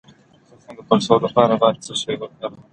[0.47, 2.61] د تخه د پړسوب لپاره باید څه شی وکاروم؟